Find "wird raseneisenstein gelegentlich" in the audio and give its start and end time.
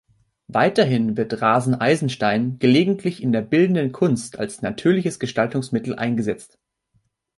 1.15-3.21